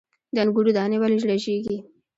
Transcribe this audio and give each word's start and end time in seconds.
د 0.33 0.35
انګورو 0.43 0.71
دانې 0.77 0.97
ولې 0.99 1.17
رژیږي؟ 1.31 1.77